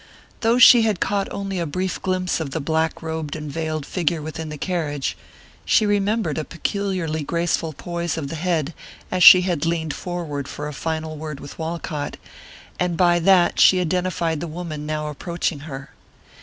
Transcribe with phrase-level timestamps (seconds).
[0.39, 4.19] Though she had caught only a brief glimpse of the black robed and veiled figure
[4.19, 5.15] within the carriage,
[5.63, 8.73] she remembered a peculiarly graceful poise of the head
[9.11, 12.17] as she had leaned forward for a final word with Walcott,
[12.79, 15.91] and by that she identified the woman now approaching her.